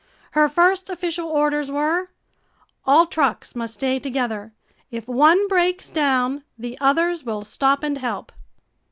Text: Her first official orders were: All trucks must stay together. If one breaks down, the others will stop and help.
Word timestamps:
Her 0.31 0.49
first 0.49 0.89
official 0.89 1.27
orders 1.29 1.69
were: 1.69 2.09
All 2.85 3.05
trucks 3.05 3.55
must 3.55 3.75
stay 3.75 3.99
together. 3.99 4.51
If 4.89 5.07
one 5.07 5.47
breaks 5.47 5.91
down, 5.91 6.41
the 6.57 6.75
others 6.81 7.23
will 7.23 7.45
stop 7.45 7.83
and 7.83 7.99
help. 7.99 8.31